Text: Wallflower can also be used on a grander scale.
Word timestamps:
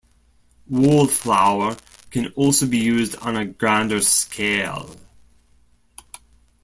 Wallflower 0.67 1.77
can 2.09 2.29
also 2.29 2.65
be 2.65 2.79
used 2.79 3.15
on 3.17 3.35
a 3.37 3.45
grander 3.45 4.01
scale. 4.01 4.95